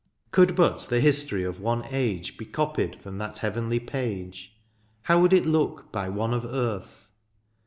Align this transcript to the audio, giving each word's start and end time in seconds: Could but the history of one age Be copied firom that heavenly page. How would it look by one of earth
Could 0.31 0.55
but 0.55 0.79
the 0.89 0.99
history 0.99 1.43
of 1.43 1.61
one 1.61 1.83
age 1.91 2.35
Be 2.35 2.43
copied 2.47 2.97
firom 3.03 3.19
that 3.19 3.37
heavenly 3.37 3.79
page. 3.79 4.57
How 5.03 5.19
would 5.21 5.31
it 5.31 5.45
look 5.45 5.91
by 5.91 6.09
one 6.09 6.33
of 6.33 6.43
earth 6.43 7.11